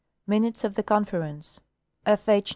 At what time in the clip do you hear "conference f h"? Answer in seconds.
0.81-2.49